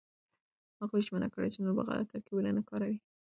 [0.79, 2.97] هغوی ژمنه کړې چې نور به غلط ترکيبونه نه کاروي.